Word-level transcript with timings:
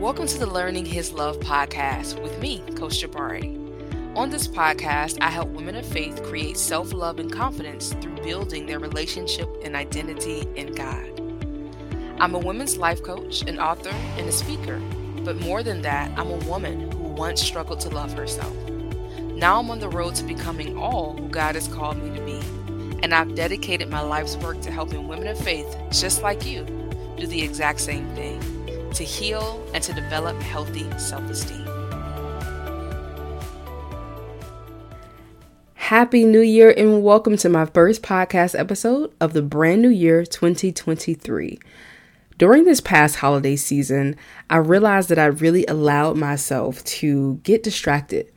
Welcome 0.00 0.28
to 0.28 0.38
the 0.38 0.46
Learning 0.46 0.86
His 0.86 1.12
Love 1.12 1.38
podcast 1.40 2.22
with 2.22 2.40
me, 2.40 2.62
Coach 2.74 3.02
Jabari. 3.02 3.54
On 4.16 4.30
this 4.30 4.48
podcast, 4.48 5.18
I 5.20 5.28
help 5.28 5.50
women 5.50 5.76
of 5.76 5.84
faith 5.84 6.22
create 6.22 6.56
self 6.56 6.94
love 6.94 7.18
and 7.18 7.30
confidence 7.30 7.92
through 8.00 8.16
building 8.22 8.64
their 8.64 8.78
relationship 8.78 9.46
and 9.62 9.76
identity 9.76 10.48
in 10.56 10.72
God. 10.72 11.20
I'm 12.18 12.34
a 12.34 12.38
women's 12.38 12.78
life 12.78 13.02
coach, 13.02 13.42
an 13.42 13.58
author, 13.58 13.90
and 14.16 14.26
a 14.26 14.32
speaker, 14.32 14.80
but 15.22 15.36
more 15.36 15.62
than 15.62 15.82
that, 15.82 16.18
I'm 16.18 16.30
a 16.30 16.46
woman 16.48 16.90
who 16.92 17.08
once 17.08 17.42
struggled 17.42 17.80
to 17.80 17.90
love 17.90 18.14
herself. 18.14 18.56
Now 19.20 19.58
I'm 19.58 19.70
on 19.70 19.80
the 19.80 19.90
road 19.90 20.14
to 20.14 20.24
becoming 20.24 20.78
all 20.78 21.14
who 21.14 21.28
God 21.28 21.56
has 21.56 21.68
called 21.68 21.98
me 22.02 22.18
to 22.18 22.24
be, 22.24 22.40
and 23.02 23.14
I've 23.14 23.34
dedicated 23.34 23.90
my 23.90 24.00
life's 24.00 24.38
work 24.38 24.62
to 24.62 24.70
helping 24.70 25.08
women 25.08 25.28
of 25.28 25.36
faith, 25.38 25.76
just 25.90 26.22
like 26.22 26.46
you, 26.46 26.64
do 27.18 27.26
the 27.26 27.42
exact 27.42 27.80
same 27.80 28.08
thing 28.14 28.59
to 28.94 29.04
heal 29.04 29.64
and 29.72 29.82
to 29.84 29.92
develop 29.92 30.40
healthy 30.42 30.86
self 30.98 31.28
esteem. 31.30 31.66
Happy 35.74 36.24
New 36.24 36.40
Year 36.40 36.72
and 36.76 37.02
welcome 37.02 37.36
to 37.38 37.48
my 37.48 37.66
first 37.66 38.02
podcast 38.02 38.58
episode 38.58 39.12
of 39.20 39.32
the 39.32 39.42
brand 39.42 39.82
new 39.82 39.88
year 39.88 40.24
2023. 40.24 41.58
During 42.38 42.64
this 42.64 42.80
past 42.80 43.16
holiday 43.16 43.56
season, 43.56 44.16
I 44.48 44.58
realized 44.58 45.08
that 45.08 45.18
I 45.18 45.26
really 45.26 45.66
allowed 45.66 46.16
myself 46.16 46.82
to 46.84 47.40
get 47.42 47.62
distracted. 47.62 48.32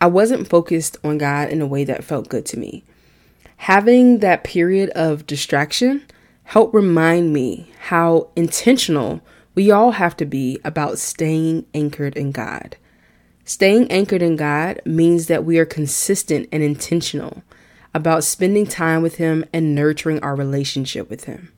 I 0.00 0.06
wasn't 0.06 0.48
focused 0.48 0.96
on 1.04 1.18
God 1.18 1.50
in 1.50 1.60
a 1.60 1.66
way 1.66 1.84
that 1.84 2.04
felt 2.04 2.28
good 2.28 2.46
to 2.46 2.58
me. 2.58 2.84
Having 3.58 4.18
that 4.18 4.44
period 4.44 4.90
of 4.90 5.26
distraction 5.26 6.04
helped 6.44 6.74
remind 6.74 7.32
me 7.32 7.70
how 7.80 8.28
intentional 8.34 9.20
we 9.54 9.70
all 9.70 9.92
have 9.92 10.16
to 10.16 10.24
be 10.24 10.58
about 10.64 10.98
staying 10.98 11.66
anchored 11.74 12.16
in 12.16 12.32
God. 12.32 12.76
Staying 13.44 13.90
anchored 13.90 14.22
in 14.22 14.36
God 14.36 14.80
means 14.84 15.26
that 15.26 15.44
we 15.44 15.58
are 15.58 15.66
consistent 15.66 16.48
and 16.50 16.62
intentional 16.62 17.42
about 17.92 18.24
spending 18.24 18.66
time 18.66 19.02
with 19.02 19.16
Him 19.16 19.44
and 19.52 19.74
nurturing 19.74 20.18
our 20.20 20.34
relationship 20.34 21.08
with 21.08 21.24
Him. 21.24 21.52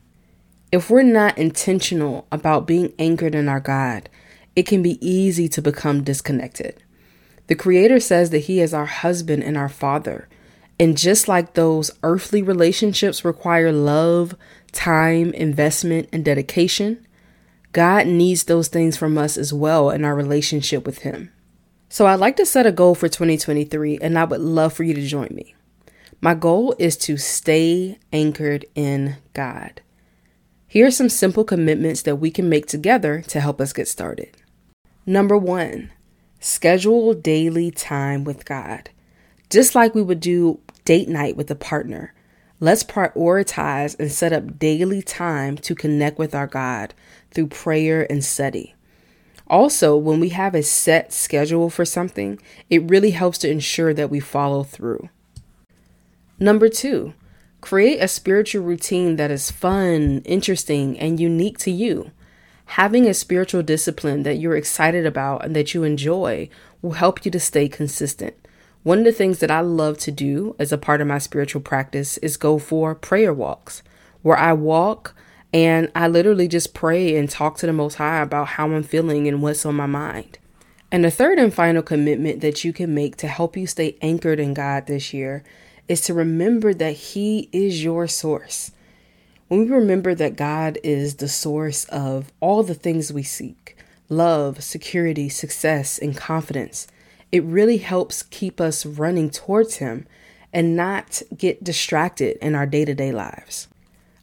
If 0.72 0.90
we're 0.90 1.02
not 1.02 1.38
intentional 1.38 2.26
about 2.30 2.66
being 2.66 2.92
anchored 2.98 3.34
in 3.34 3.48
our 3.48 3.60
God, 3.60 4.10
it 4.54 4.66
can 4.66 4.82
be 4.82 4.98
easy 5.06 5.48
to 5.48 5.62
become 5.62 6.02
disconnected. 6.02 6.82
The 7.46 7.54
Creator 7.54 8.00
says 8.00 8.30
that 8.30 8.40
He 8.40 8.60
is 8.60 8.74
our 8.74 8.86
husband 8.86 9.44
and 9.44 9.56
our 9.56 9.68
Father. 9.68 10.28
And 10.78 10.98
just 10.98 11.28
like 11.28 11.54
those 11.54 11.90
earthly 12.02 12.42
relationships 12.42 13.24
require 13.24 13.72
love, 13.72 14.34
time, 14.72 15.32
investment, 15.32 16.08
and 16.12 16.24
dedication, 16.24 17.06
God 17.76 18.06
needs 18.06 18.44
those 18.44 18.68
things 18.68 18.96
from 18.96 19.18
us 19.18 19.36
as 19.36 19.52
well 19.52 19.90
in 19.90 20.02
our 20.02 20.14
relationship 20.14 20.86
with 20.86 21.00
Him. 21.00 21.30
So 21.90 22.06
I'd 22.06 22.20
like 22.20 22.36
to 22.36 22.46
set 22.46 22.64
a 22.64 22.72
goal 22.72 22.94
for 22.94 23.06
2023, 23.06 23.98
and 24.00 24.18
I 24.18 24.24
would 24.24 24.40
love 24.40 24.72
for 24.72 24.82
you 24.82 24.94
to 24.94 25.06
join 25.06 25.28
me. 25.30 25.54
My 26.22 26.32
goal 26.32 26.74
is 26.78 26.96
to 26.96 27.18
stay 27.18 27.98
anchored 28.14 28.64
in 28.74 29.16
God. 29.34 29.82
Here 30.66 30.86
are 30.86 30.90
some 30.90 31.10
simple 31.10 31.44
commitments 31.44 32.00
that 32.00 32.16
we 32.16 32.30
can 32.30 32.48
make 32.48 32.64
together 32.64 33.20
to 33.28 33.42
help 33.42 33.60
us 33.60 33.74
get 33.74 33.88
started. 33.88 34.34
Number 35.04 35.36
one, 35.36 35.92
schedule 36.40 37.12
daily 37.12 37.70
time 37.70 38.24
with 38.24 38.46
God. 38.46 38.88
Just 39.50 39.74
like 39.74 39.94
we 39.94 40.00
would 40.00 40.20
do 40.20 40.60
date 40.86 41.10
night 41.10 41.36
with 41.36 41.50
a 41.50 41.54
partner, 41.54 42.14
let's 42.60 42.84
prioritize 42.84 43.98
and 43.98 44.10
set 44.10 44.32
up 44.32 44.58
daily 44.58 45.02
time 45.02 45.56
to 45.58 45.74
connect 45.74 46.18
with 46.18 46.34
our 46.34 46.46
God 46.46 46.94
through 47.30 47.48
prayer 47.48 48.06
and 48.10 48.24
study. 48.24 48.74
Also, 49.48 49.96
when 49.96 50.18
we 50.18 50.30
have 50.30 50.54
a 50.54 50.62
set 50.62 51.12
schedule 51.12 51.70
for 51.70 51.84
something, 51.84 52.40
it 52.68 52.90
really 52.90 53.12
helps 53.12 53.38
to 53.38 53.50
ensure 53.50 53.94
that 53.94 54.10
we 54.10 54.18
follow 54.18 54.64
through. 54.64 55.08
Number 56.38 56.68
two, 56.68 57.14
create 57.60 57.98
a 57.98 58.08
spiritual 58.08 58.64
routine 58.64 59.16
that 59.16 59.30
is 59.30 59.50
fun, 59.50 60.22
interesting, 60.24 60.98
and 60.98 61.20
unique 61.20 61.58
to 61.58 61.70
you. 61.70 62.10
Having 62.70 63.06
a 63.06 63.14
spiritual 63.14 63.62
discipline 63.62 64.24
that 64.24 64.38
you're 64.38 64.56
excited 64.56 65.06
about 65.06 65.44
and 65.44 65.54
that 65.54 65.72
you 65.72 65.84
enjoy 65.84 66.48
will 66.82 66.92
help 66.92 67.24
you 67.24 67.30
to 67.30 67.38
stay 67.38 67.68
consistent. 67.68 68.34
One 68.86 69.00
of 69.00 69.04
the 69.04 69.10
things 69.10 69.40
that 69.40 69.50
I 69.50 69.62
love 69.62 69.98
to 69.98 70.12
do 70.12 70.54
as 70.60 70.70
a 70.70 70.78
part 70.78 71.00
of 71.00 71.08
my 71.08 71.18
spiritual 71.18 71.60
practice 71.60 72.18
is 72.18 72.36
go 72.36 72.56
for 72.56 72.94
prayer 72.94 73.34
walks, 73.34 73.82
where 74.22 74.36
I 74.36 74.52
walk 74.52 75.12
and 75.52 75.90
I 75.96 76.06
literally 76.06 76.46
just 76.46 76.72
pray 76.72 77.16
and 77.16 77.28
talk 77.28 77.56
to 77.56 77.66
the 77.66 77.72
Most 77.72 77.96
High 77.96 78.22
about 78.22 78.46
how 78.46 78.70
I'm 78.70 78.84
feeling 78.84 79.26
and 79.26 79.42
what's 79.42 79.66
on 79.66 79.74
my 79.74 79.86
mind. 79.86 80.38
And 80.92 81.04
the 81.04 81.10
third 81.10 81.36
and 81.40 81.52
final 81.52 81.82
commitment 81.82 82.42
that 82.42 82.62
you 82.62 82.72
can 82.72 82.94
make 82.94 83.16
to 83.16 83.26
help 83.26 83.56
you 83.56 83.66
stay 83.66 83.96
anchored 84.02 84.38
in 84.38 84.54
God 84.54 84.86
this 84.86 85.12
year 85.12 85.42
is 85.88 86.00
to 86.02 86.14
remember 86.14 86.72
that 86.72 86.92
He 86.92 87.48
is 87.50 87.82
your 87.82 88.06
source. 88.06 88.70
When 89.48 89.62
we 89.62 89.66
remember 89.66 90.14
that 90.14 90.36
God 90.36 90.78
is 90.84 91.16
the 91.16 91.28
source 91.28 91.86
of 91.86 92.30
all 92.38 92.62
the 92.62 92.72
things 92.72 93.12
we 93.12 93.24
seek 93.24 93.76
love, 94.08 94.62
security, 94.62 95.28
success, 95.28 95.98
and 95.98 96.16
confidence 96.16 96.86
it 97.32 97.42
really 97.44 97.78
helps 97.78 98.22
keep 98.22 98.60
us 98.60 98.86
running 98.86 99.30
towards 99.30 99.76
Him 99.76 100.06
and 100.52 100.76
not 100.76 101.22
get 101.36 101.64
distracted 101.64 102.38
in 102.40 102.54
our 102.54 102.66
day 102.66 102.84
to 102.84 102.94
day 102.94 103.12
lives. 103.12 103.68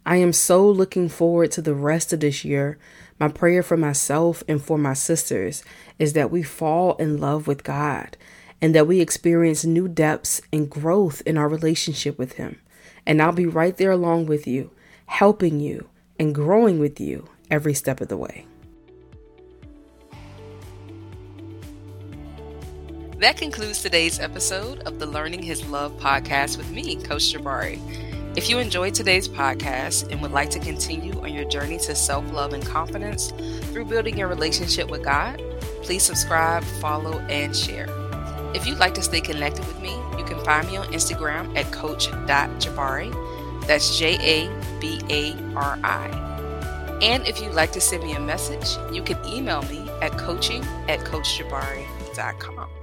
I 0.06 0.18
am 0.18 0.34
so 0.34 0.70
looking 0.70 1.08
forward 1.10 1.52
to 1.52 1.62
the 1.62 1.76
rest 1.76 2.12
of 2.12 2.20
this 2.20 2.44
year. 2.44 2.78
My 3.20 3.30
prayer 3.30 3.64
for 3.64 3.78
myself 3.78 4.44
and 4.48 4.62
for 4.62 4.78
my 4.78 4.94
sisters 4.94 5.64
is 6.00 6.14
that 6.14 6.32
we 6.32 6.44
fall 6.44 6.96
in 6.96 7.18
love 7.18 7.48
with 7.48 7.64
God 7.64 8.18
and 8.62 8.74
that 8.76 8.88
we 8.88 9.00
experience 9.00 9.64
new 9.64 9.88
depths 9.88 10.42
and 10.52 10.70
growth 10.70 11.22
in 11.26 11.38
our 11.38 11.48
relationship 11.48 12.18
with 12.18 12.34
Him. 12.34 12.60
And 13.06 13.22
I'll 13.22 13.32
be 13.32 13.46
right 13.46 13.76
there 13.78 13.92
along 13.92 14.26
with 14.26 14.48
you, 14.48 14.72
helping 15.06 15.60
you 15.60 15.90
and 16.20 16.34
growing 16.34 16.80
with 16.80 17.00
you 17.00 17.28
every 17.52 17.74
step 17.74 18.02
of 18.02 18.08
the 18.08 18.18
way. 18.18 18.46
That 23.24 23.38
concludes 23.38 23.82
today's 23.82 24.20
episode 24.20 24.80
of 24.80 25.00
the 25.00 25.06
Learning 25.06 25.42
His 25.42 25.66
Love 25.70 25.94
podcast 25.94 26.58
with 26.58 26.70
me, 26.72 26.98
Coach 26.98 27.34
Jabari. 27.34 27.80
If 28.36 28.50
you 28.50 28.58
enjoyed 28.60 28.94
today's 28.94 29.30
podcast 29.30 30.12
and 30.12 30.22
would 30.22 30.34
like 30.34 30.50
to 30.50 30.60
continue 30.60 31.18
on 31.22 31.34
your 31.34 31.46
journey 31.46 31.78
to 31.78 31.96
self 31.96 32.30
love 32.34 32.52
and 32.52 32.66
confidence 32.66 33.32
through 33.72 33.86
building 33.86 34.18
your 34.18 34.28
relationship 34.28 34.90
with 34.90 35.06
God, 35.06 35.42
please 35.84 36.04
subscribe, 36.04 36.66
follow, 36.82 37.20
and 37.30 37.56
share. 37.56 37.88
If 38.54 38.68
you'd 38.68 38.80
like 38.80 38.94
to 38.96 39.02
stay 39.02 39.22
connected 39.22 39.66
with 39.68 39.80
me, 39.80 39.94
you 40.18 40.26
can 40.26 40.44
find 40.44 40.68
me 40.68 40.76
on 40.76 40.88
Instagram 40.88 41.58
at 41.58 41.72
coach.jabari. 41.72 43.68
That's 43.68 43.98
J 43.98 44.18
A 44.20 44.80
B 44.82 45.00
A 45.10 45.34
R 45.56 45.80
I. 45.82 47.00
And 47.02 47.26
if 47.26 47.40
you'd 47.40 47.54
like 47.54 47.72
to 47.72 47.80
send 47.80 48.04
me 48.04 48.16
a 48.16 48.20
message, 48.20 48.68
you 48.94 49.02
can 49.02 49.18
email 49.26 49.62
me 49.62 49.90
at 50.02 50.12
coaching 50.18 50.62
at 50.90 51.00
coachjabari.com. 51.06 52.83